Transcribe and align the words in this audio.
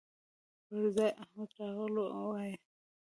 پر 0.65 0.83
ځاى 0.95 1.11
احمد 1.21 1.49
راغلهووايو 1.59 2.57